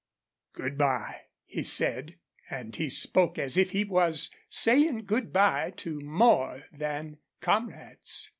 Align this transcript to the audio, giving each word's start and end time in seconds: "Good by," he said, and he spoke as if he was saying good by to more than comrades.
"Good 0.53 0.79
by," 0.79 1.25
he 1.45 1.61
said, 1.61 2.15
and 2.49 2.75
he 2.75 2.89
spoke 2.89 3.37
as 3.37 3.55
if 3.55 3.69
he 3.69 3.83
was 3.83 4.31
saying 4.49 5.05
good 5.05 5.31
by 5.31 5.73
to 5.77 5.99
more 6.01 6.63
than 6.71 7.19
comrades. 7.39 8.29